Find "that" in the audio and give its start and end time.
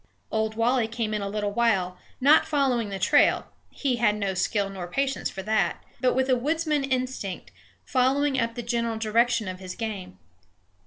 5.43-5.83